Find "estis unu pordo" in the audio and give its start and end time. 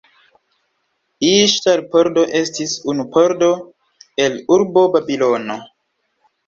2.41-3.53